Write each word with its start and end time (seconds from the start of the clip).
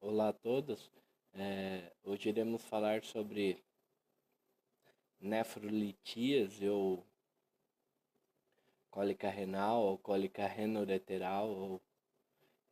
Olá 0.00 0.28
a 0.28 0.32
todos. 0.32 0.90
É, 1.32 1.90
hoje 2.04 2.28
iremos 2.28 2.62
falar 2.66 3.02
sobre 3.02 3.64
nefrolitíase 5.18 6.68
ou 6.68 7.04
cólica 8.90 9.30
renal 9.30 9.82
ou 9.82 9.98
cólica 9.98 10.46
renoureteral. 10.46 11.48
Ou, 11.48 11.82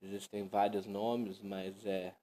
existem 0.03 0.47
vários 0.47 0.87
nomes, 0.87 1.41
mas 1.41 1.85
é 1.87 2.15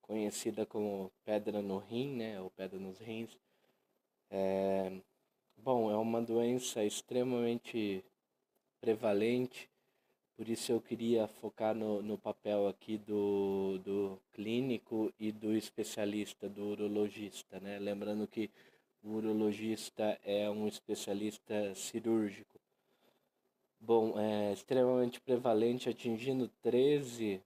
conhecida 0.00 0.64
como 0.64 1.12
pedra 1.24 1.60
no 1.60 1.78
rim, 1.78 2.14
né, 2.16 2.40
ou 2.40 2.50
pedra 2.50 2.78
nos 2.78 2.98
rins. 3.00 3.36
É, 4.30 5.00
bom, 5.56 5.90
é 5.90 5.96
uma 5.96 6.22
doença 6.22 6.84
extremamente 6.84 8.04
prevalente 8.80 9.68
por 10.36 10.48
isso 10.48 10.72
eu 10.72 10.80
queria 10.80 11.26
focar 11.26 11.74
no, 11.74 12.02
no 12.02 12.18
papel 12.18 12.66
aqui 12.66 12.98
do, 12.98 13.78
do 13.84 14.18
clínico 14.32 15.12
e 15.18 15.30
do 15.30 15.54
especialista, 15.54 16.48
do 16.48 16.64
urologista, 16.70 17.60
né? 17.60 17.78
Lembrando 17.78 18.26
que 18.26 18.50
o 19.02 19.10
urologista 19.10 20.18
é 20.24 20.50
um 20.50 20.66
especialista 20.66 21.74
cirúrgico. 21.74 22.58
Bom, 23.78 24.18
é 24.18 24.52
extremamente 24.52 25.20
prevalente, 25.20 25.88
atingindo 25.88 26.48
13, 26.62 27.40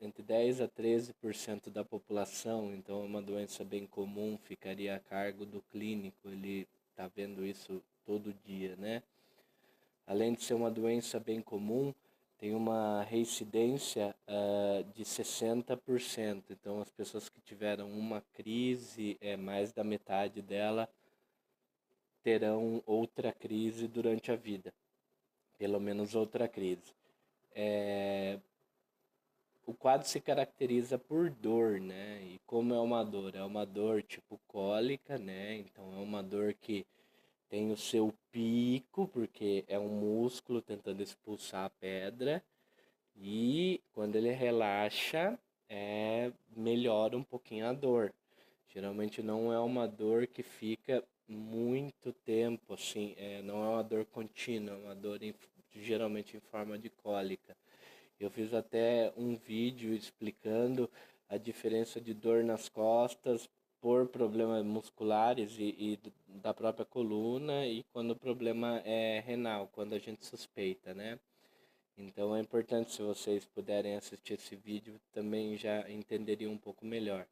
entre 0.00 0.22
10 0.22 0.60
a 0.60 0.68
13% 0.68 1.70
da 1.70 1.82
população, 1.82 2.74
então 2.74 3.02
é 3.02 3.06
uma 3.06 3.22
doença 3.22 3.64
bem 3.64 3.86
comum, 3.86 4.38
ficaria 4.44 4.94
a 4.94 5.00
cargo 5.00 5.46
do 5.46 5.62
clínico, 5.62 6.28
ele 6.28 6.68
está 6.90 7.08
vendo 7.08 7.44
isso 7.44 7.82
todo 8.04 8.34
dia, 8.44 8.76
né? 8.76 9.02
Além 10.06 10.34
de 10.34 10.42
ser 10.42 10.52
uma 10.52 10.70
doença 10.70 11.18
bem 11.18 11.40
comum, 11.40 11.94
tem 12.38 12.54
uma 12.54 13.02
reincidência 13.02 14.14
uh, 14.28 14.84
de 14.92 15.04
60%. 15.04 16.42
Então, 16.50 16.80
as 16.80 16.90
pessoas 16.90 17.28
que 17.28 17.40
tiveram 17.40 17.90
uma 17.90 18.22
crise, 18.32 19.16
é, 19.20 19.36
mais 19.36 19.72
da 19.72 19.84
metade 19.84 20.42
dela 20.42 20.88
terão 22.22 22.82
outra 22.86 23.32
crise 23.32 23.86
durante 23.86 24.32
a 24.32 24.36
vida. 24.36 24.72
Pelo 25.58 25.78
menos 25.78 26.14
outra 26.14 26.48
crise. 26.48 26.94
É, 27.54 28.38
o 29.66 29.72
quadro 29.72 30.06
se 30.06 30.20
caracteriza 30.20 30.98
por 30.98 31.30
dor, 31.30 31.80
né? 31.80 32.22
E 32.24 32.40
como 32.46 32.74
é 32.74 32.80
uma 32.80 33.04
dor? 33.04 33.34
É 33.34 33.42
uma 33.42 33.64
dor 33.64 34.02
tipo 34.02 34.38
cólica, 34.46 35.18
né? 35.18 35.56
Então 35.56 35.94
é 35.94 35.98
uma 35.98 36.22
dor 36.22 36.54
que 36.54 36.86
tem 37.54 37.70
o 37.70 37.76
seu 37.76 38.12
pico, 38.32 39.06
porque 39.06 39.64
é 39.68 39.78
um 39.78 39.86
músculo 39.88 40.60
tentando 40.60 41.00
expulsar 41.00 41.66
a 41.66 41.70
pedra, 41.70 42.42
e 43.16 43.80
quando 43.92 44.16
ele 44.16 44.32
relaxa, 44.32 45.38
é, 45.68 46.32
melhora 46.56 47.16
um 47.16 47.22
pouquinho 47.22 47.68
a 47.68 47.72
dor. 47.72 48.12
Geralmente 48.68 49.22
não 49.22 49.52
é 49.52 49.60
uma 49.60 49.86
dor 49.86 50.26
que 50.26 50.42
fica 50.42 51.04
muito 51.28 52.12
tempo, 52.24 52.74
assim, 52.74 53.14
é, 53.16 53.40
não 53.42 53.62
é 53.64 53.68
uma 53.68 53.84
dor 53.84 54.04
contínua, 54.06 54.74
é 54.74 54.78
uma 54.86 54.94
dor 54.96 55.22
em, 55.22 55.32
geralmente 55.76 56.36
em 56.36 56.40
forma 56.40 56.76
de 56.76 56.90
cólica. 56.90 57.56
Eu 58.18 58.30
fiz 58.30 58.52
até 58.52 59.12
um 59.16 59.36
vídeo 59.36 59.94
explicando 59.94 60.90
a 61.28 61.36
diferença 61.36 62.00
de 62.00 62.14
dor 62.14 62.42
nas 62.42 62.68
costas 62.68 63.48
por 63.84 64.08
problemas 64.08 64.64
musculares 64.64 65.58
e, 65.58 65.76
e, 65.78 66.00
da 66.40 66.54
própria 66.54 66.86
coluna 66.86 67.66
e 67.66 67.82
quando 67.92 68.12
o 68.12 68.16
problema 68.16 68.78
é 68.78 69.20
renal, 69.20 69.68
quando 69.74 69.92
a 69.92 69.98
gente 69.98 70.24
suspeita, 70.24 70.94
né? 70.94 71.20
Então 71.94 72.34
é 72.34 72.40
importante 72.40 72.92
se 72.92 73.02
vocês 73.02 73.44
puderem 73.44 73.94
assistir 73.94 74.34
esse 74.34 74.56
vídeo 74.56 74.98
também 75.12 75.54
já 75.58 75.86
entenderiam 75.90 76.50
um 76.50 76.56
pouco 76.56 76.86
melhor. 76.86 77.26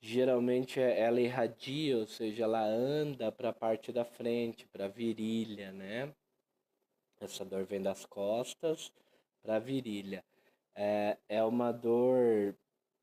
Geralmente 0.00 0.80
é, 0.80 0.98
ela 0.98 1.20
irradia, 1.20 1.96
ou 1.98 2.08
seja, 2.08 2.42
ela 2.42 2.64
anda 2.64 3.30
para 3.30 3.50
a 3.50 3.52
parte 3.52 3.92
da 3.92 4.04
frente, 4.04 4.66
para 4.66 4.86
a 4.86 4.88
virilha, 4.88 5.70
né? 5.70 6.12
Essa 7.20 7.44
dor 7.44 7.66
vem 7.66 7.80
das 7.80 8.04
costas 8.04 8.90
para 9.40 9.56
a 9.56 9.60
virilha. 9.60 10.24
É, 10.74 11.16
é 11.28 11.44
uma 11.44 11.70
dor 11.70 12.56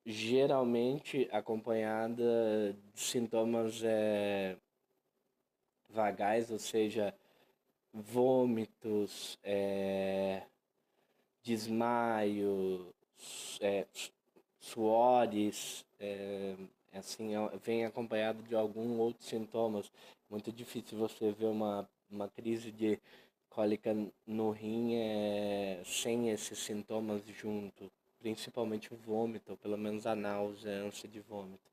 geralmente 0.06 1.28
acompanhada 1.32 2.76
de 2.94 3.00
sintomas 3.00 3.82
é, 3.84 4.58
vagais, 5.90 6.50
ou 6.52 6.60
seja, 6.60 7.14
vômitos, 7.94 9.38
é, 9.44 10.44
desmaio, 11.44 12.94
é, 13.60 13.86
suores, 14.60 15.86
é, 16.00 16.56
assim, 16.94 17.36
é, 17.36 17.58
vem 17.64 17.86
acompanhado 17.86 18.42
de 18.44 18.56
algum 18.56 19.00
outros 19.00 19.28
sintomas. 19.28 19.92
Muito 20.30 20.52
difícil 20.52 20.98
você 20.98 21.32
ver 21.32 21.48
uma, 21.48 21.90
uma 22.10 22.30
crise 22.30 22.72
de 22.72 23.00
cólica 23.50 23.94
no 24.26 24.52
rim 24.52 24.96
é, 24.96 25.82
sem 25.86 26.30
esses 26.30 26.58
sintomas 26.60 27.22
junto 27.28 27.92
principalmente 28.22 28.94
o 28.94 28.98
vômito, 28.98 29.52
ou 29.52 29.58
pelo 29.58 29.78
menos 29.78 30.06
a 30.06 30.16
náusea, 30.16 30.72
a 30.72 30.86
ânsia 30.86 31.10
de 31.10 31.20
vômito. 31.20 31.70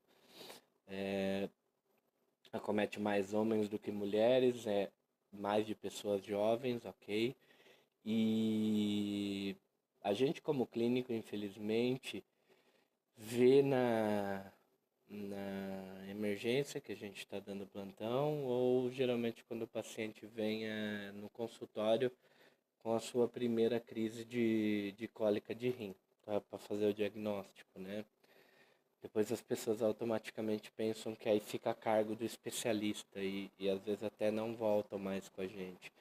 É, 0.87 1.47
acomete 2.51 2.99
mais 2.99 3.33
homens 3.33 3.69
do 3.69 3.77
que 3.77 3.91
mulheres, 3.91 4.65
é 4.65 4.89
mais 5.31 5.65
de 5.65 5.75
pessoas 5.75 6.23
jovens, 6.25 6.83
ok? 6.85 7.35
E 8.03 9.55
a 10.01 10.13
gente 10.13 10.41
como 10.41 10.65
clínico, 10.65 11.13
infelizmente, 11.13 12.23
vê 13.15 13.61
na, 13.61 14.51
na 15.07 16.09
emergência 16.09 16.81
que 16.81 16.91
a 16.91 16.95
gente 16.95 17.19
está 17.19 17.39
dando 17.39 17.67
plantão, 17.67 18.43
ou 18.45 18.89
geralmente 18.91 19.43
quando 19.45 19.63
o 19.63 19.67
paciente 19.67 20.25
vem 20.25 20.63
no 21.13 21.29
consultório 21.29 22.11
com 22.79 22.93
a 22.95 22.99
sua 22.99 23.27
primeira 23.27 23.79
crise 23.79 24.25
de, 24.25 24.93
de 24.97 25.07
cólica 25.07 25.53
de 25.53 25.69
rim 25.69 25.93
para 26.49 26.59
fazer 26.59 26.87
o 26.87 26.93
diagnóstico, 26.93 27.79
né? 27.79 28.03
Depois 29.01 29.31
as 29.31 29.41
pessoas 29.41 29.81
automaticamente 29.81 30.69
pensam 30.71 31.15
que 31.15 31.29
aí 31.29 31.39
fica 31.39 31.71
a 31.71 31.73
cargo 31.73 32.15
do 32.15 32.25
especialista 32.25 33.19
e, 33.19 33.49
e 33.57 33.69
às 33.69 33.81
vezes 33.81 34.03
até 34.03 34.29
não 34.29 34.55
voltam 34.55 34.99
mais 34.99 35.29
com 35.29 35.41
a 35.41 35.47
gente. 35.47 35.91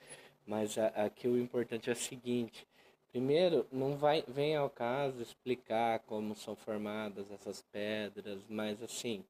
Mas 0.44 0.76
a, 0.76 0.88
aqui 0.88 1.28
o 1.28 1.38
importante 1.38 1.88
é 1.88 1.92
o 1.92 1.96
seguinte: 1.96 2.66
primeiro, 3.12 3.66
não 3.70 3.96
vai, 3.96 4.24
vem 4.26 4.56
ao 4.56 4.68
caso 4.68 5.22
explicar 5.22 6.00
como 6.00 6.34
são 6.34 6.56
formadas 6.56 7.30
essas 7.30 7.62
pedras, 7.70 8.42
mas 8.48 8.82
assim, 8.82 9.24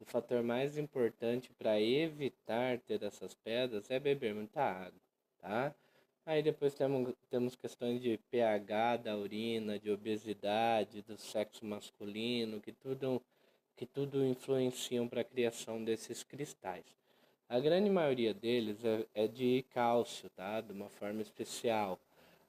o 0.00 0.04
fator 0.04 0.42
mais 0.42 0.76
importante 0.76 1.52
para 1.56 1.80
evitar 1.80 2.78
ter 2.80 3.02
essas 3.02 3.34
pedras 3.34 3.90
é 3.90 4.00
beber 4.00 4.34
muita 4.34 4.60
água, 4.60 5.00
tá? 5.40 5.74
Aí 6.26 6.42
depois 6.42 6.74
temos, 6.74 7.14
temos 7.28 7.54
questões 7.54 8.00
de 8.00 8.18
pH 8.30 8.96
da 8.96 9.16
urina, 9.16 9.78
de 9.78 9.90
obesidade, 9.90 11.02
do 11.02 11.18
sexo 11.18 11.66
masculino, 11.66 12.60
que 12.60 12.72
tudo, 12.72 13.20
que 13.76 13.84
tudo 13.84 14.24
influenciam 14.24 15.06
para 15.06 15.20
a 15.20 15.24
criação 15.24 15.84
desses 15.84 16.22
cristais. 16.22 16.84
A 17.46 17.60
grande 17.60 17.90
maioria 17.90 18.32
deles 18.32 18.82
é, 18.84 19.06
é 19.14 19.28
de 19.28 19.64
cálcio, 19.70 20.30
tá? 20.30 20.62
De 20.62 20.72
uma 20.72 20.88
forma 20.88 21.20
especial. 21.20 22.00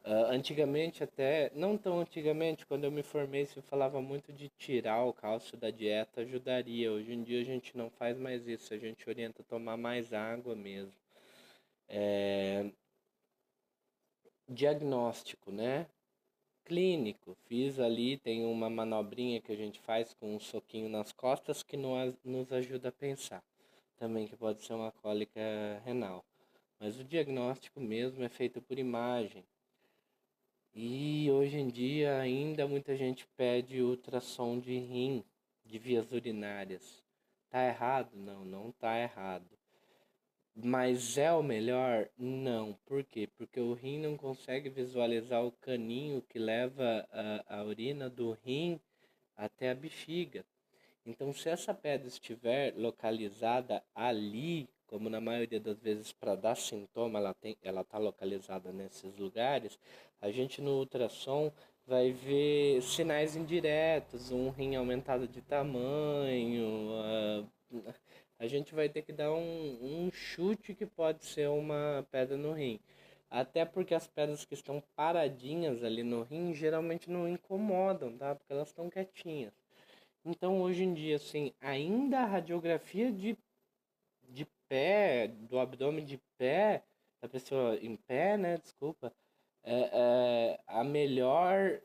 Uh, 0.05 0.31
antigamente 0.31 1.03
até, 1.03 1.51
não 1.53 1.77
tão 1.77 1.99
antigamente, 1.99 2.65
quando 2.65 2.85
eu 2.85 2.91
me 2.91 3.03
formei, 3.03 3.45
se 3.45 3.59
falava 3.63 3.99
muito 4.01 4.31
de 4.31 4.49
tirar 4.49 5.03
o 5.03 5.11
cálcio 5.11 5.57
da 5.57 5.69
dieta, 5.69 6.21
ajudaria. 6.21 6.91
Hoje 6.91 7.11
em 7.11 7.23
dia 7.23 7.41
a 7.41 7.43
gente 7.43 7.75
não 7.75 7.89
faz 7.89 8.17
mais 8.17 8.47
isso, 8.47 8.73
a 8.73 8.77
gente 8.77 9.09
orienta 9.09 9.41
a 9.41 9.45
tomar 9.45 9.75
mais 9.75 10.13
água 10.13 10.55
mesmo. 10.55 10.93
É, 11.89 12.71
diagnóstico, 14.47 15.51
né? 15.51 15.87
Clínico, 16.63 17.35
fiz 17.47 17.79
ali, 17.79 18.17
tem 18.17 18.45
uma 18.45 18.69
manobrinha 18.69 19.41
que 19.41 19.51
a 19.51 19.55
gente 19.55 19.79
faz 19.79 20.13
com 20.13 20.35
um 20.35 20.39
soquinho 20.39 20.89
nas 20.89 21.11
costas 21.11 21.61
que 21.61 21.77
nos 21.77 22.51
ajuda 22.51 22.89
a 22.89 22.91
pensar. 22.91 23.43
Também 23.97 24.27
que 24.27 24.35
pode 24.35 24.61
ser 24.61 24.73
uma 24.73 24.91
cólica 24.91 25.39
renal. 25.85 26.25
Mas 26.79 26.99
o 26.99 27.03
diagnóstico 27.03 27.79
mesmo 27.79 28.23
é 28.23 28.29
feito 28.29 28.61
por 28.61 28.77
imagem. 28.79 29.43
E 30.73 31.29
hoje 31.31 31.57
em 31.57 31.69
dia 31.69 32.17
ainda 32.17 32.67
muita 32.67 32.95
gente 32.95 33.25
pede 33.37 33.81
ultrassom 33.81 34.59
de 34.59 34.77
rim, 34.77 35.23
de 35.63 35.79
vias 35.79 36.11
urinárias. 36.11 37.03
Tá 37.49 37.65
errado? 37.65 38.11
Não, 38.15 38.43
não 38.43 38.71
tá 38.71 38.99
errado. 38.99 39.47
Mas 40.55 41.17
é 41.17 41.33
o 41.33 41.43
melhor? 41.43 42.07
Não. 42.17 42.73
Por 42.85 43.03
quê? 43.03 43.27
Porque 43.37 43.59
o 43.59 43.73
rim 43.73 43.99
não 43.99 44.15
consegue 44.15 44.69
visualizar 44.69 45.45
o 45.45 45.51
caninho 45.51 46.21
que 46.21 46.39
leva 46.39 47.05
a, 47.11 47.59
a 47.59 47.63
urina 47.63 48.09
do 48.09 48.31
rim 48.31 48.79
até 49.35 49.71
a 49.71 49.75
bexiga. 49.75 50.45
Então, 51.05 51.33
se 51.33 51.49
essa 51.49 51.73
pedra 51.73 52.07
estiver 52.07 52.73
localizada 52.75 53.83
ali, 53.93 54.69
como 54.87 55.09
na 55.09 55.19
maioria 55.19 55.59
das 55.59 55.79
vezes 55.79 56.13
para 56.13 56.35
dar 56.35 56.55
sintoma, 56.55 57.19
ela 57.19 57.33
tem, 57.33 57.57
ela 57.61 57.81
está 57.81 57.97
localizada 57.97 58.71
nesses 58.71 59.15
lugares, 59.17 59.77
a 60.21 60.31
gente 60.31 60.61
no 60.61 60.79
ultrassom 60.79 61.51
vai 61.85 62.11
ver 62.11 62.81
sinais 62.81 63.35
indiretos, 63.35 64.31
um 64.31 64.49
rim 64.49 64.75
aumentado 64.75 65.27
de 65.27 65.41
tamanho. 65.41 66.89
Uh, 66.89 67.47
a 68.39 68.47
gente 68.47 68.73
vai 68.75 68.89
ter 68.89 69.01
que 69.01 69.13
dar 69.13 69.31
um, 69.33 69.79
um 69.81 70.11
chute 70.11 70.73
que 70.73 70.85
pode 70.85 71.23
ser 71.25 71.49
uma 71.49 72.05
pedra 72.11 72.37
no 72.37 72.53
rim. 72.53 72.79
Até 73.29 73.65
porque 73.65 73.93
as 73.93 74.07
pedras 74.07 74.45
que 74.45 74.53
estão 74.53 74.83
paradinhas 74.95 75.83
ali 75.83 76.03
no 76.03 76.23
rim 76.23 76.53
geralmente 76.53 77.09
não 77.09 77.27
incomodam, 77.27 78.17
tá? 78.17 78.35
Porque 78.35 78.53
elas 78.53 78.69
estão 78.69 78.89
quietinhas. 78.89 79.53
Então 80.23 80.61
hoje 80.61 80.83
em 80.83 80.93
dia, 80.93 81.17
assim, 81.17 81.53
ainda 81.61 82.19
a 82.19 82.25
radiografia 82.25 83.11
de, 83.11 83.37
de 84.29 84.45
pé, 84.67 85.27
do 85.27 85.59
abdômen 85.59 86.05
de 86.05 86.19
pé, 86.37 86.83
da 87.21 87.29
pessoa 87.29 87.75
em 87.77 87.95
pé, 87.95 88.37
né? 88.37 88.57
Desculpa, 88.57 89.13
é, 89.63 89.89
é 89.93 90.59
a 90.67 90.83
melhor 90.83 91.81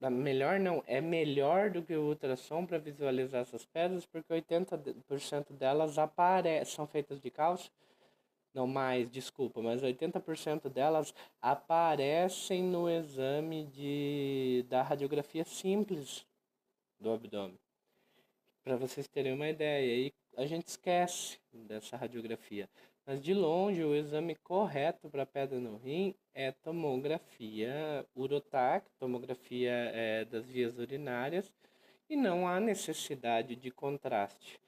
melhor 0.00 0.60
não, 0.60 0.82
é 0.86 1.00
melhor 1.00 1.70
do 1.70 1.82
que 1.82 1.94
o 1.94 2.08
ultrassom 2.08 2.64
para 2.64 2.78
visualizar 2.78 3.42
essas 3.42 3.66
pedras, 3.66 4.06
porque 4.06 4.32
80% 4.32 5.52
delas 5.52 5.98
aparecem, 5.98 6.74
são 6.76 6.86
feitas 6.86 7.20
de 7.20 7.30
cálcio, 7.30 7.70
não 8.54 8.66
mais, 8.66 9.10
desculpa, 9.10 9.60
mas 9.60 9.82
80% 9.82 10.68
delas 10.68 11.12
aparecem 11.40 12.62
no 12.62 12.88
exame 12.88 13.64
de, 13.66 14.64
da 14.68 14.82
radiografia 14.82 15.44
simples 15.44 16.24
do 17.00 17.10
abdômen. 17.10 17.58
Para 18.62 18.76
vocês 18.76 19.08
terem 19.08 19.32
uma 19.32 19.48
ideia, 19.48 19.94
aí 19.94 20.12
a 20.36 20.46
gente 20.46 20.68
esquece 20.68 21.38
dessa 21.52 21.96
radiografia. 21.96 22.68
Mas 23.08 23.22
de 23.22 23.32
longe, 23.32 23.82
o 23.82 23.94
exame 23.94 24.34
correto 24.34 25.08
para 25.08 25.24
pedra 25.24 25.58
no 25.58 25.78
rim 25.78 26.14
é 26.34 26.52
tomografia 26.52 28.04
urotac, 28.14 28.86
tomografia 28.98 29.72
é, 29.72 30.26
das 30.26 30.44
vias 30.44 30.76
urinárias, 30.76 31.50
e 32.06 32.14
não 32.14 32.46
há 32.46 32.60
necessidade 32.60 33.56
de 33.56 33.70
contraste. 33.70 34.60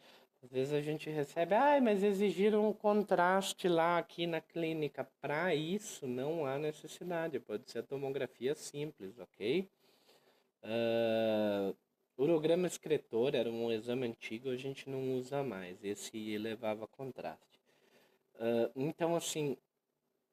Às 0.43 0.51
vezes 0.51 0.73
a 0.73 0.81
gente 0.81 1.11
recebe, 1.11 1.55
ah, 1.55 1.79
mas 1.83 2.03
exigiram 2.03 2.67
um 2.67 2.73
contraste 2.73 3.69
lá 3.69 3.99
aqui 3.99 4.27
na 4.27 4.41
clínica. 4.41 5.07
Para 5.21 5.55
isso, 5.55 6.07
não 6.07 6.47
há 6.47 6.59
necessidade, 6.59 7.39
pode 7.41 7.71
ser 7.71 7.83
tomografia 7.83 8.55
simples, 8.55 9.19
ok? 9.19 9.69
Uh, 10.65 11.77
urograma 12.17 12.67
excretor 12.67 13.35
era 13.35 13.51
um 13.51 13.71
exame 13.71 14.07
antigo, 14.07 14.49
a 14.49 14.57
gente 14.57 14.89
não 14.89 15.13
usa 15.19 15.43
mais, 15.43 15.85
esse 15.85 16.39
levava 16.39 16.87
contraste. 16.87 17.50
Uh, 18.41 18.73
então, 18.75 19.15
assim, 19.15 19.57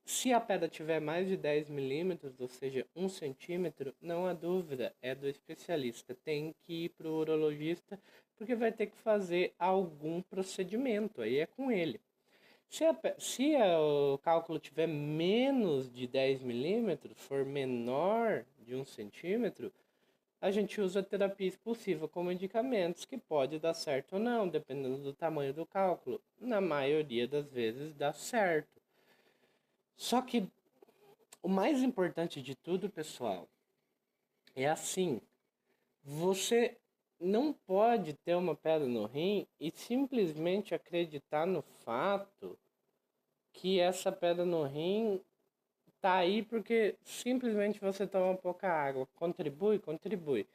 se 0.06 0.32
a 0.32 0.40
pedra 0.40 0.70
tiver 0.70 1.02
mais 1.02 1.28
de 1.28 1.36
10 1.36 1.70
milímetros, 1.70 2.40
ou 2.40 2.48
seja, 2.48 2.88
1 2.96 3.10
centímetro, 3.10 3.94
não 4.02 4.26
há 4.26 4.34
dúvida, 4.34 4.96
é 5.02 5.14
do 5.14 5.28
especialista. 5.28 6.16
Tem 6.24 6.56
que 6.62 6.86
ir 6.86 6.90
para 6.90 7.10
o 7.10 7.20
urologista, 7.20 8.00
porque 8.38 8.56
vai 8.56 8.72
ter 8.72 8.88
que 8.88 8.98
fazer 8.98 9.54
algum 9.60 10.22
procedimento, 10.22 11.22
aí 11.22 11.40
é 11.40 11.46
com 11.46 11.70
ele. 11.70 12.00
Se, 12.70 12.86
a, 12.86 12.96
se 13.18 13.56
a, 13.58 13.80
o 13.82 14.18
cálculo 14.20 14.60
tiver 14.60 14.88
menos 14.88 15.92
de 15.92 16.08
10 16.08 16.42
milímetros, 16.42 17.18
for 17.18 17.46
menor 17.46 18.46
de 18.60 18.76
1 18.76 18.86
centímetro, 18.86 19.74
a 20.40 20.52
gente 20.52 20.80
usa 20.80 21.02
terapia 21.02 21.48
expulsiva 21.48 22.08
com 22.08 22.24
medicamentos, 22.24 23.06
que 23.06 23.18
pode 23.18 23.60
dar 23.60 23.74
certo 23.74 24.14
ou 24.14 24.20
não, 24.20 24.48
dependendo 24.48 24.98
do 24.98 25.14
tamanho 25.14 25.54
do 25.54 25.66
cálculo. 25.66 26.22
Na 26.40 26.62
maioria 26.62 27.28
das 27.28 27.50
vezes 27.50 27.94
dá 27.96 28.14
certo. 28.14 28.82
Só 29.96 30.22
que 30.22 30.48
o 31.42 31.50
mais 31.50 31.82
importante 31.82 32.42
de 32.42 32.56
tudo, 32.56 32.90
pessoal, 32.90 33.48
é 34.56 34.68
assim: 34.68 35.20
você 36.04 36.78
não 37.20 37.52
pode 37.52 38.14
ter 38.14 38.36
uma 38.36 38.56
pedra 38.56 38.88
no 38.88 39.06
rim 39.06 39.48
e 39.60 39.72
simplesmente 39.72 40.76
acreditar 40.76 41.48
no 41.48 41.62
fato 41.62 42.58
que 43.52 43.80
essa 43.80 44.12
pedra 44.12 44.46
no 44.46 44.64
rim 44.64 45.20
tá 46.02 46.16
aí 46.16 46.44
porque 46.44 46.96
simplesmente 47.04 47.80
você 47.80 48.08
toma 48.08 48.36
pouca 48.36 48.68
água. 48.68 49.08
Contribui, 49.16 49.80
contribui. 49.80 50.48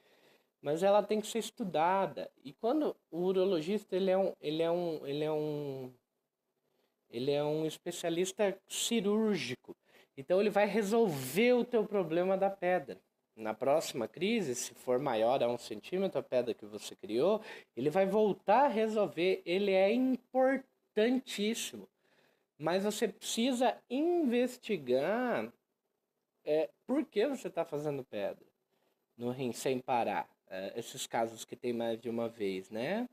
Mas 0.60 0.82
ela 0.82 1.02
tem 1.02 1.20
que 1.20 1.26
ser 1.26 1.40
estudada. 1.40 2.30
E 2.44 2.52
quando 2.52 2.96
o 3.10 3.18
urologista 3.18 3.96
ele 3.96 4.10
é 4.10 4.16
um, 4.16 4.32
ele 4.40 4.62
é 4.62 4.70
um, 4.70 5.06
ele 5.06 5.24
é 5.24 5.32
um, 5.32 5.92
ele 7.10 7.30
é 7.32 7.42
um 7.42 7.66
especialista 7.66 8.56
cirúrgico. 8.68 9.76
Então 10.16 10.40
ele 10.40 10.50
vai 10.50 10.66
resolver 10.66 11.54
o 11.54 11.64
teu 11.64 11.84
problema 11.84 12.36
da 12.36 12.48
pedra. 12.48 13.00
Na 13.34 13.54
próxima 13.54 14.06
crise, 14.06 14.54
se 14.54 14.74
for 14.74 14.98
maior 14.98 15.42
a 15.42 15.48
um 15.48 15.56
centímetro 15.56 16.20
a 16.20 16.22
pedra 16.22 16.52
que 16.52 16.66
você 16.66 16.94
criou, 16.94 17.40
ele 17.74 17.88
vai 17.88 18.06
voltar 18.06 18.66
a 18.66 18.68
resolver. 18.68 19.42
Ele 19.44 19.72
é 19.72 19.90
importantíssimo. 19.90 21.88
Mas 22.58 22.84
você 22.84 23.08
precisa 23.08 23.76
investigar 23.90 25.52
é, 26.44 26.70
por 26.86 27.04
que 27.04 27.26
você 27.26 27.48
está 27.48 27.64
fazendo 27.64 28.04
pedra 28.04 28.46
no 29.16 29.30
rim 29.30 29.52
sem 29.52 29.78
parar. 29.78 30.28
É, 30.48 30.78
esses 30.78 31.06
casos 31.06 31.44
que 31.44 31.56
tem 31.56 31.72
mais 31.72 31.98
de 32.00 32.10
uma 32.10 32.28
vez, 32.28 32.70
né? 32.70 33.08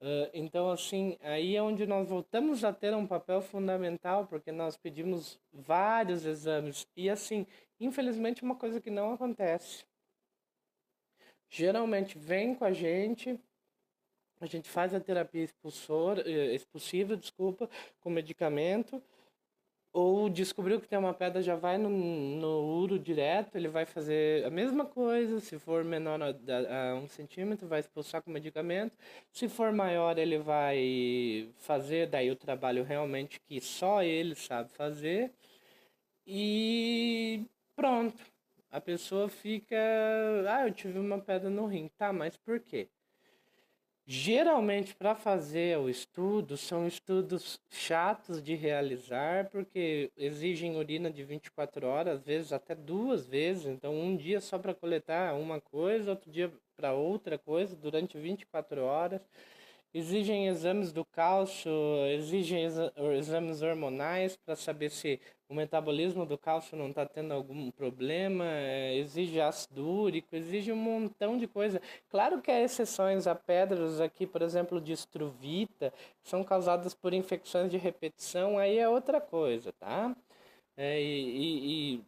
Uh, 0.00 0.30
então, 0.32 0.70
assim, 0.70 1.18
aí 1.20 1.56
é 1.56 1.62
onde 1.62 1.84
nós 1.84 2.08
voltamos 2.08 2.64
a 2.64 2.72
ter 2.72 2.94
um 2.94 3.04
papel 3.04 3.42
fundamental, 3.42 4.28
porque 4.28 4.52
nós 4.52 4.76
pedimos 4.76 5.40
vários 5.52 6.24
exames. 6.24 6.86
E, 6.96 7.10
assim, 7.10 7.44
infelizmente, 7.80 8.44
uma 8.44 8.54
coisa 8.54 8.80
que 8.80 8.90
não 8.90 9.12
acontece. 9.12 9.84
Geralmente 11.50 12.16
vem 12.16 12.54
com 12.54 12.64
a 12.64 12.72
gente 12.72 13.40
a 14.40 14.46
gente 14.46 14.68
faz 14.68 14.94
a 14.94 15.00
terapia 15.00 15.42
expulsor, 15.44 16.18
eh, 16.20 16.54
expulsiva, 16.54 17.16
desculpa, 17.16 17.68
com 18.00 18.10
medicamento, 18.10 19.02
ou 19.92 20.28
descobriu 20.28 20.80
que 20.80 20.88
tem 20.88 20.98
uma 20.98 21.14
pedra, 21.14 21.42
já 21.42 21.56
vai 21.56 21.78
no, 21.78 21.88
no 21.88 22.80
uro 22.80 22.98
direto, 22.98 23.56
ele 23.56 23.68
vai 23.68 23.84
fazer 23.86 24.44
a 24.44 24.50
mesma 24.50 24.84
coisa, 24.84 25.40
se 25.40 25.58
for 25.58 25.82
menor 25.84 26.20
a, 26.22 26.28
a, 26.28 26.94
um 26.94 27.08
centímetro, 27.08 27.66
vai 27.66 27.80
expulsar 27.80 28.22
com 28.22 28.30
medicamento, 28.30 28.96
se 29.32 29.48
for 29.48 29.72
maior, 29.72 30.18
ele 30.18 30.38
vai 30.38 31.50
fazer 31.58 32.08
daí 32.08 32.30
o 32.30 32.36
trabalho 32.36 32.84
realmente 32.84 33.40
que 33.40 33.60
só 33.60 34.02
ele 34.02 34.34
sabe 34.34 34.70
fazer, 34.70 35.32
e 36.26 37.46
pronto. 37.74 38.22
A 38.70 38.80
pessoa 38.80 39.28
fica, 39.30 39.76
ah, 40.48 40.66
eu 40.66 40.72
tive 40.72 40.98
uma 40.98 41.18
pedra 41.18 41.48
no 41.48 41.66
rim, 41.66 41.88
tá, 41.96 42.12
mas 42.12 42.36
por 42.36 42.60
quê? 42.60 42.88
Geralmente, 44.10 44.94
para 44.94 45.14
fazer 45.14 45.76
o 45.78 45.86
estudo, 45.86 46.56
são 46.56 46.86
estudos 46.86 47.60
chatos 47.68 48.42
de 48.42 48.54
realizar, 48.54 49.50
porque 49.50 50.10
exigem 50.16 50.76
urina 50.76 51.10
de 51.10 51.22
24 51.22 51.86
horas, 51.86 52.14
às 52.20 52.24
vezes 52.24 52.50
até 52.50 52.74
duas 52.74 53.26
vezes. 53.26 53.66
Então, 53.66 53.94
um 53.94 54.16
dia 54.16 54.40
só 54.40 54.58
para 54.58 54.72
coletar 54.72 55.34
uma 55.34 55.60
coisa, 55.60 56.12
outro 56.12 56.30
dia 56.30 56.50
para 56.74 56.94
outra 56.94 57.36
coisa, 57.36 57.76
durante 57.76 58.16
24 58.18 58.80
horas 58.82 59.20
exigem 59.98 60.48
exames 60.48 60.92
do 60.92 61.04
cálcio, 61.04 61.70
exigem 62.10 62.64
exames 63.16 63.62
hormonais 63.62 64.36
para 64.36 64.56
saber 64.56 64.90
se 64.90 65.20
o 65.48 65.54
metabolismo 65.54 66.26
do 66.26 66.36
cálcio 66.36 66.76
não 66.76 66.90
está 66.90 67.06
tendo 67.06 67.32
algum 67.32 67.70
problema, 67.70 68.44
é, 68.46 68.96
exige 68.96 69.40
ácido 69.40 69.88
úrico, 69.88 70.36
exige 70.36 70.70
um 70.72 70.76
montão 70.76 71.38
de 71.38 71.46
coisa. 71.46 71.80
Claro 72.10 72.42
que 72.42 72.50
há 72.50 72.60
exceções 72.60 73.26
a 73.26 73.34
pedras 73.34 74.00
aqui, 74.00 74.26
por 74.26 74.42
exemplo, 74.42 74.80
de 74.80 74.92
estruvita, 74.92 75.92
que 76.22 76.28
são 76.28 76.44
causadas 76.44 76.94
por 76.94 77.14
infecções 77.14 77.70
de 77.70 77.78
repetição, 77.78 78.58
aí 78.58 78.78
é 78.78 78.88
outra 78.88 79.20
coisa, 79.20 79.72
tá? 79.72 80.14
É, 80.76 81.00
e, 81.00 81.96
e, 81.96 82.04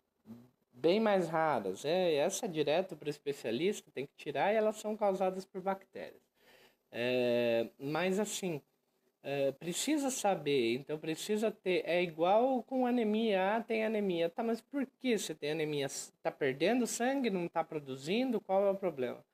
bem 0.73 1.01
mais 1.01 1.29
raras. 1.29 1.85
É, 1.85 2.15
essa 2.17 2.47
é 2.47 2.49
direto 2.49 2.97
para 2.97 3.07
o 3.07 3.11
especialista, 3.11 3.91
tem 3.91 4.07
que 4.07 4.15
tirar 4.17 4.53
e 4.53 4.57
elas 4.57 4.77
são 4.77 4.97
causadas 4.97 5.45
por 5.45 5.61
bactérias. 5.61 6.30
É, 6.93 7.69
mas 7.79 8.19
assim, 8.19 8.61
é, 9.23 9.53
precisa 9.53 10.11
saber, 10.11 10.75
então 10.77 10.99
precisa 10.99 11.51
ter. 11.51 11.83
É 11.87 12.03
igual 12.03 12.63
com 12.63 12.87
anemia. 12.87 13.57
Ah, 13.57 13.63
tem 13.63 13.85
anemia. 13.85 14.31
Tá, 14.31 14.43
mas 14.43 14.61
por 14.61 14.87
que 14.99 15.19
você 15.19 15.35
tem 15.35 15.53
anemia? 15.53 15.87
Está 15.87 16.31
perdendo 16.31 16.87
sangue? 16.87 17.31
Não 17.31 17.47
está 17.47 17.63
produzindo? 17.65 18.41
Qual 18.41 18.65
é 18.67 18.71
o 18.71 18.77
problema? 18.77 19.25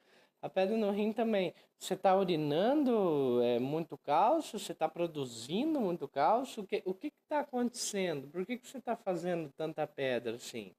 A 0.43 0.49
pedra 0.49 0.77
no 0.77 0.91
rim 0.91 1.13
também. 1.13 1.55
Você 1.79 1.95
está 1.95 2.15
urinando 2.17 3.41
é, 3.43 3.59
muito 3.59 3.97
cálcio? 3.99 4.59
Você 4.59 4.73
está 4.73 4.89
produzindo 4.89 5.81
muito 5.81 6.09
cálcio? 6.09 6.63
O 6.63 6.67
que 6.67 6.83
o 6.85 6.95
que 6.95 7.09
está 7.23 7.41
acontecendo? 7.41 8.29
Por 8.29 8.45
que, 8.47 8.59
que 8.59 8.67
você 8.69 8.79
está 8.79 8.97
fazendo 8.97 9.51
tanta 9.57 9.87
pedra 9.87 10.37
assim? 10.37 10.73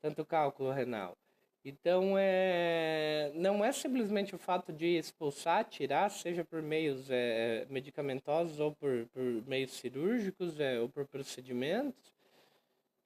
Tanto 0.00 0.24
cálculo 0.24 0.70
renal? 0.70 1.16
Então, 1.64 2.14
é, 2.18 3.32
não 3.34 3.64
é 3.64 3.72
simplesmente 3.72 4.34
o 4.34 4.38
fato 4.38 4.70
de 4.70 4.98
expulsar, 4.98 5.64
tirar, 5.64 6.10
seja 6.10 6.44
por 6.44 6.60
meios 6.60 7.08
é, 7.10 7.66
medicamentosos 7.70 8.60
ou 8.60 8.74
por, 8.74 9.06
por 9.08 9.22
meios 9.46 9.72
cirúrgicos 9.72 10.60
é, 10.60 10.78
ou 10.78 10.90
por 10.90 11.06
procedimentos, 11.06 12.12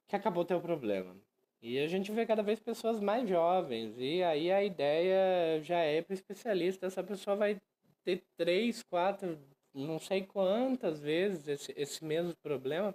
que 0.08 0.16
acabou 0.16 0.44
teu 0.44 0.60
problema. 0.60 1.16
E 1.62 1.78
a 1.78 1.86
gente 1.86 2.10
vê 2.10 2.26
cada 2.26 2.42
vez 2.42 2.58
pessoas 2.58 3.00
mais 3.00 3.28
jovens. 3.28 3.94
E 3.98 4.22
aí 4.24 4.50
a 4.50 4.62
ideia 4.64 5.62
já 5.62 5.78
é 5.78 6.02
para 6.02 6.14
especialista. 6.14 6.86
Essa 6.86 7.02
pessoa 7.02 7.36
vai 7.36 7.60
ter 8.04 8.24
três, 8.36 8.82
quatro, 8.82 9.38
não 9.74 9.98
sei 10.00 10.24
quantas 10.24 11.00
vezes 11.00 11.46
esse, 11.48 11.74
esse 11.76 12.04
mesmo 12.04 12.34
problema. 12.42 12.94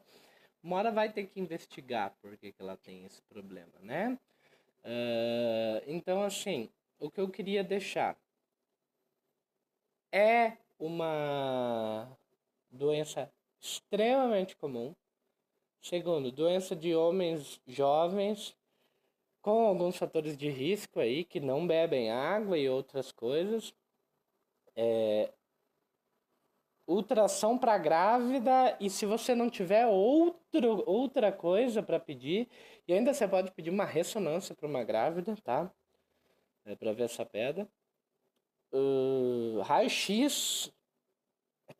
Uma 0.61 0.77
hora 0.77 0.91
vai 0.91 1.11
ter 1.11 1.25
que 1.27 1.39
investigar 1.39 2.13
por 2.21 2.37
que, 2.37 2.51
que 2.51 2.61
ela 2.61 2.77
tem 2.77 3.05
esse 3.05 3.21
problema, 3.23 3.73
né? 3.81 4.17
Uh, 4.83 5.81
então, 5.87 6.23
assim, 6.23 6.69
o 6.99 7.09
que 7.09 7.21
eu 7.21 7.29
queria 7.29 7.63
deixar 7.63 8.17
é 10.11 10.57
uma 10.77 12.07
doença 12.69 13.31
extremamente 13.59 14.55
comum. 14.57 14.93
Segundo, 15.81 16.31
doença 16.31 16.75
de 16.75 16.95
homens 16.95 17.59
jovens 17.65 18.55
com 19.41 19.65
alguns 19.67 19.97
fatores 19.97 20.37
de 20.37 20.49
risco 20.49 20.99
aí, 20.99 21.25
que 21.25 21.39
não 21.39 21.67
bebem 21.67 22.09
água 22.11 22.57
e 22.57 22.69
outras 22.69 23.11
coisas. 23.11 23.73
É, 24.75 25.31
ultrassom 26.87 27.57
para 27.57 27.77
grávida 27.77 28.77
e 28.79 28.89
se 28.89 29.05
você 29.05 29.35
não 29.35 29.49
tiver 29.49 29.85
outro, 29.85 30.42
outra 30.85 31.31
coisa 31.31 31.81
para 31.83 31.99
pedir, 31.99 32.49
e 32.87 32.93
ainda 32.93 33.13
você 33.13 33.27
pode 33.27 33.51
pedir 33.51 33.69
uma 33.69 33.85
ressonância 33.85 34.55
para 34.55 34.67
uma 34.67 34.83
grávida, 34.83 35.35
tá? 35.43 35.71
É 36.65 36.75
para 36.75 36.93
ver 36.93 37.03
essa 37.03 37.25
pedra. 37.25 37.67
Uh, 38.71 39.61
Raio-X, 39.61 40.71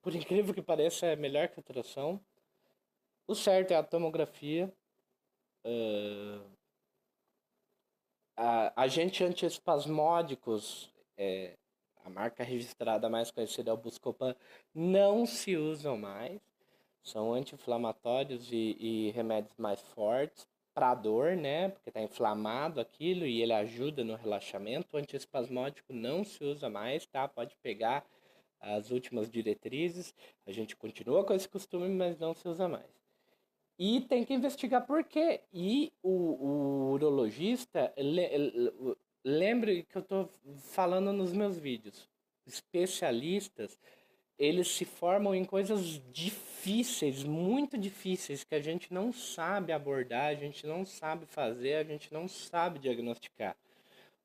por 0.01 0.13
incrível 0.15 0.53
que 0.53 0.61
pareça, 0.61 1.05
é 1.07 1.15
melhor 1.15 1.47
que 1.47 1.55
a 1.55 1.59
ultrassom. 1.59 2.19
O 3.27 3.35
certo 3.35 3.71
é 3.71 3.75
a 3.75 3.83
tomografia. 3.83 4.71
Uh, 5.65 6.43
a, 8.35 8.83
agente 8.83 9.23
antiespasmódicos, 9.23 10.91
é, 11.17 11.57
a 12.03 12.09
marca 12.09 12.43
registrada 12.43 13.09
mais 13.09 13.31
conhecida 13.31 13.71
é 13.71 13.73
o 13.73 13.77
Buscopan, 13.77 14.35
não 14.73 15.25
se 15.25 15.55
usam 15.55 15.97
mais. 15.97 16.41
São 17.03 17.33
anti-inflamatórios 17.33 18.51
e, 18.51 18.77
e 18.79 19.11
remédios 19.11 19.55
mais 19.57 19.81
fortes 19.81 20.47
para 20.73 20.95
dor, 20.95 21.35
né? 21.35 21.69
Porque 21.69 21.89
está 21.89 22.01
inflamado 22.01 22.79
aquilo 22.79 23.25
e 23.25 23.41
ele 23.41 23.53
ajuda 23.53 24.03
no 24.03 24.15
relaxamento. 24.15 24.95
O 24.95 24.97
antiespasmódico 24.97 25.93
não 25.93 26.23
se 26.23 26.43
usa 26.43 26.69
mais, 26.69 27.05
tá? 27.05 27.27
Pode 27.27 27.55
pegar 27.61 28.05
as 28.59 28.89
últimas 28.89 29.29
diretrizes. 29.29 30.15
A 30.47 30.51
gente 30.51 30.75
continua 30.75 31.23
com 31.23 31.33
esse 31.33 31.47
costume, 31.47 31.89
mas 31.89 32.17
não 32.17 32.33
se 32.33 32.47
usa 32.47 32.67
mais. 32.67 33.03
E 33.77 34.01
tem 34.01 34.23
que 34.23 34.33
investigar 34.33 34.85
por 34.85 35.03
quê. 35.03 35.41
E 35.53 35.91
o, 36.01 36.09
o 36.09 36.91
urologista, 36.93 37.93
lembre 39.23 39.83
que 39.83 39.97
eu 39.97 40.01
estou 40.01 40.29
falando 40.71 41.11
nos 41.11 41.33
meus 41.33 41.57
vídeos. 41.57 42.09
Especialistas, 42.45 43.79
eles 44.37 44.67
se 44.67 44.85
formam 44.85 45.35
em 45.35 45.45
coisas 45.45 46.01
difíceis, 46.11 47.23
muito 47.23 47.77
difíceis, 47.77 48.43
que 48.43 48.55
a 48.55 48.61
gente 48.61 48.93
não 48.93 49.13
sabe 49.13 49.71
abordar, 49.71 50.27
a 50.27 50.35
gente 50.35 50.65
não 50.65 50.85
sabe 50.85 51.25
fazer, 51.25 51.75
a 51.75 51.83
gente 51.83 52.11
não 52.13 52.27
sabe 52.27 52.79
diagnosticar. 52.79 53.55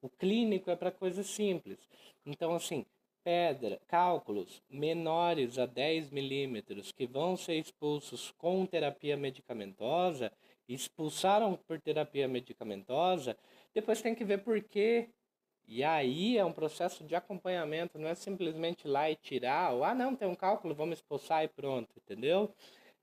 O 0.01 0.09
clínico 0.09 0.71
é 0.71 0.77
para 0.77 0.91
coisas 0.91 1.27
simples. 1.27 1.79
Então, 2.25 2.55
assim, 2.55 2.87
pedra, 3.25 3.81
cálculos 3.87 4.63
menores 4.71 5.59
a 5.59 5.67
10 5.67 6.11
milímetros 6.11 6.93
que 6.93 7.07
vão 7.07 7.37
ser 7.37 7.57
expulsos 7.57 8.33
com 8.39 8.65
terapia 8.65 9.17
medicamentosa, 9.17 10.33
expulsaram 10.69 11.55
por 11.55 11.81
terapia 11.81 12.29
medicamentosa, 12.29 13.37
depois 13.75 14.01
tem 14.01 14.15
que 14.15 14.25
ver 14.25 14.39
por 14.39 14.63
quê 14.63 15.09
e 15.69 15.85
aí 15.85 16.39
é 16.39 16.45
um 16.45 16.53
processo 16.53 17.05
de 17.05 17.15
acompanhamento, 17.15 17.99
não 17.99 18.09
é 18.09 18.15
simplesmente 18.15 18.87
ir 18.87 18.91
lá 18.91 19.11
e 19.11 19.17
tirar, 19.17 19.75
ou, 19.75 19.85
ah, 19.85 19.95
não, 19.95 20.17
tem 20.17 20.27
um 20.27 20.35
cálculo, 20.35 20.75
vamos 20.75 20.99
expulsar 20.99 21.45
e 21.45 21.49
pronto, 21.49 21.91
entendeu? 21.97 22.51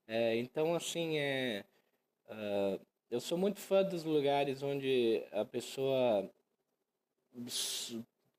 É, 0.08 0.36
então, 0.38 0.74
assim, 0.74 1.18
é, 1.20 1.64
uh, 2.28 2.80
eu 3.12 3.20
sou 3.20 3.38
muito 3.38 3.60
fã 3.60 3.84
dos 3.84 4.04
lugares 4.04 4.64
onde 4.64 5.24
a 5.32 5.46
pessoa 5.46 6.30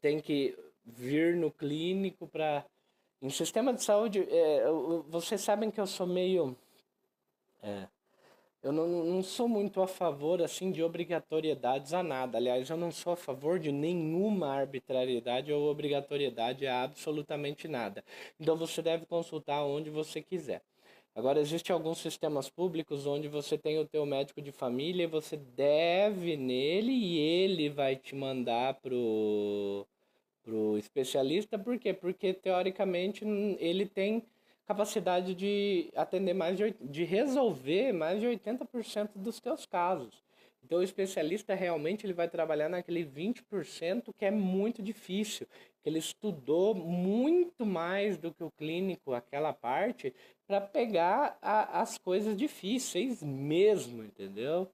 tem 0.00 0.21
que 0.21 0.59
vir 0.85 1.37
no 1.37 1.50
clínico 1.50 2.26
para. 2.26 2.64
Em 3.23 3.30
sistema 3.30 3.73
de 3.73 3.83
saúde, 3.83 4.26
é, 4.30 4.64
vocês 5.09 5.40
sabem 5.40 5.71
que 5.71 5.80
eu 5.80 5.87
sou 5.87 6.06
meio. 6.06 6.56
É, 7.62 7.88
eu 8.66 8.73
não, 8.73 8.88
não 8.88 9.23
sou 9.23 9.49
muito 9.49 9.80
a 9.80 9.87
favor 9.87 10.42
assim 10.42 10.73
de 10.73 10.82
obrigatoriedades 10.82 11.92
a 11.94 12.02
nada. 12.02 12.37
Aliás, 12.37 12.68
eu 12.68 12.76
não 12.76 12.90
sou 12.90 13.12
a 13.12 13.16
favor 13.16 13.61
de 13.61 13.70
nenhuma 13.70 14.49
arbitrariedade 14.49 15.52
ou 15.52 15.70
obrigatoriedade 15.70 16.66
a 16.66 16.82
absolutamente 16.82 17.68
nada. 17.68 18.02
Então 18.40 18.56
você 18.56 18.82
deve 18.82 19.06
consultar 19.06 19.62
onde 19.64 19.88
você 19.88 20.20
quiser. 20.20 20.62
Agora, 21.14 21.40
existem 21.40 21.73
alguns 21.73 21.99
sistemas 21.99 22.50
públicos 22.50 23.06
onde 23.06 23.28
você 23.28 23.56
tem 23.56 23.78
o 23.78 23.87
teu 23.87 24.04
médico 24.04 24.42
de 24.42 24.50
família 24.50 25.04
e 25.04 25.06
você 25.06 25.37
deve 25.37 26.37
nele 26.37 26.92
e 26.92 27.18
ele 27.18 27.70
vai 27.70 27.94
te 27.94 28.16
mandar 28.16 28.75
pro, 28.75 29.87
pro 30.42 30.76
especialista. 30.76 31.56
Por 31.58 31.78
quê? 31.78 31.94
Porque, 31.94 32.35
teoricamente, 32.35 33.25
ele 33.61 33.87
tem 33.87 34.25
capacidade 34.66 35.35
de 35.35 35.90
atender 35.94 36.35
mais 36.35 36.56
de, 36.56 36.75
de 36.80 37.04
resolver 37.04 37.92
mais 37.92 38.20
de 38.20 38.26
80% 38.26 39.11
dos 39.14 39.40
teus 39.40 39.64
casos. 39.64 40.25
Então 40.62 40.80
o 40.80 40.82
especialista 40.82 41.54
realmente 41.54 42.04
ele 42.04 42.12
vai 42.12 42.28
trabalhar 42.28 42.68
naquele 42.68 43.04
20% 43.04 44.12
que 44.18 44.25
é 44.25 44.30
muito 44.32 44.82
difícil, 44.82 45.46
que 45.80 45.88
ele 45.88 46.00
estudou 46.00 46.75
muito 46.75 47.64
mais 47.64 48.18
do 48.18 48.35
que 48.35 48.42
o 48.42 48.50
clínico 48.50 49.14
aquela 49.14 49.52
parte 49.52 50.12
para 50.44 50.61
pegar 50.61 51.38
a, 51.40 51.80
as 51.80 51.96
coisas 51.99 52.37
difíceis 52.37 53.23
mesmo, 53.23 54.02
entendeu? 54.02 54.68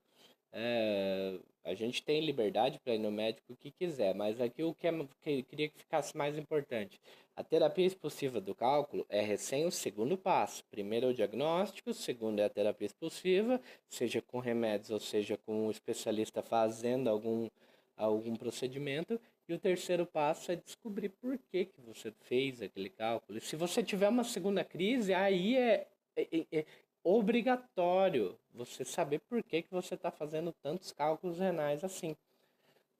É, 0.50 1.38
a 1.64 1.74
gente 1.74 2.02
tem 2.02 2.24
liberdade 2.24 2.78
para 2.80 2.94
ir 2.94 2.98
no 2.98 3.10
médico 3.10 3.56
que 3.56 3.70
quiser, 3.70 4.14
mas 4.14 4.40
aqui 4.40 4.62
o 4.62 4.74
que, 4.74 4.86
é, 4.86 4.92
que 5.22 5.42
queria 5.42 5.68
que 5.68 5.78
ficasse 5.78 6.16
mais 6.16 6.36
importante. 6.36 7.00
A 7.34 7.42
terapia 7.42 7.86
expulsiva 7.86 8.40
do 8.40 8.54
cálculo 8.54 9.06
é 9.08 9.20
recém 9.20 9.64
o 9.64 9.70
segundo 9.70 10.18
passo. 10.18 10.62
Primeiro 10.70 11.06
é 11.06 11.08
o 11.10 11.14
diagnóstico, 11.14 11.94
segundo 11.94 12.40
é 12.40 12.44
a 12.44 12.50
terapia 12.50 12.86
expulsiva, 12.86 13.60
seja 13.88 14.20
com 14.20 14.38
remédios 14.38 14.90
ou 14.90 15.00
seja 15.00 15.38
com 15.38 15.66
um 15.66 15.70
especialista 15.70 16.42
fazendo 16.42 17.08
algum, 17.08 17.48
algum 17.96 18.36
procedimento. 18.36 19.18
E 19.48 19.54
o 19.54 19.58
terceiro 19.58 20.04
passo 20.04 20.52
é 20.52 20.56
descobrir 20.56 21.08
por 21.08 21.38
que, 21.50 21.64
que 21.64 21.80
você 21.80 22.12
fez 22.20 22.60
aquele 22.60 22.90
cálculo. 22.90 23.38
E 23.38 23.40
se 23.40 23.56
você 23.56 23.82
tiver 23.82 24.08
uma 24.08 24.24
segunda 24.24 24.62
crise, 24.62 25.14
aí 25.14 25.56
é, 25.56 25.88
é, 26.16 26.46
é 26.52 26.66
obrigatório 27.04 28.38
você 28.54 28.84
saber 28.84 29.20
por 29.20 29.42
que, 29.42 29.62
que 29.62 29.70
você 29.70 29.94
está 29.94 30.10
fazendo 30.10 30.52
tantos 30.62 30.92
cálculos 30.92 31.38
renais 31.38 31.82
assim, 31.84 32.16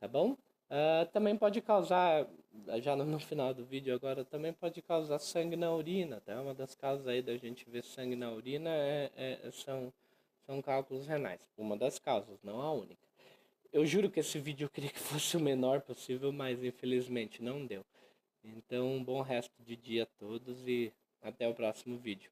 tá 0.01 0.09
bom? 0.09 0.33
Uh, 0.73 1.05
também 1.13 1.37
pode 1.37 1.61
causar, 1.61 2.27
já 2.81 2.97
no, 2.97 3.21
final 3.21 3.53
do 3.53 3.63
vídeo 3.63 3.95
agora, 3.95 4.25
também 4.25 4.55
pode 4.55 4.81
causar 4.81 5.19
sangue 5.19 5.55
na 5.55 5.71
urina, 5.71 6.23
tá? 6.23 6.41
Uma 6.41 6.55
das 6.55 6.75
causas 6.75 7.07
aí 7.07 7.21
da 7.21 7.37
gente 7.37 7.69
ver 7.69 7.85
sangue 7.85 8.17
na 8.17 8.33
urina 8.33 8.71
é, 8.71 9.11
é, 9.15 9.51
são, 9.51 9.93
são 10.47 10.63
cálculos 10.63 11.07
renais. 11.07 11.47
Uma 11.59 11.77
das 11.77 11.99
causas, 11.99 12.43
não 12.43 12.63
a 12.63 12.73
única. 12.73 13.03
Eu 13.71 13.85
juro 13.85 14.11
que 14.11 14.21
esse 14.21 14.39
vídeo 14.39 14.65
eu 14.65 14.71
queria 14.71 14.91
que 14.91 14.99
fosse 14.99 15.37
o 15.37 15.41
menor 15.41 15.83
possível, 15.83 16.33
mas 16.33 16.65
infelizmente 16.65 17.43
não 17.43 17.67
deu. 17.67 17.85
Então, 18.43 18.97
um 18.97 19.05
bom 19.05 19.21
resto 19.21 19.63
de 19.63 19.77
dia 19.77 20.05
a 20.05 20.07
todos 20.19 20.67
e 20.67 20.91
até 21.23 21.47
o 21.47 21.55
próximo 21.55 21.99
vídeo. 21.99 22.31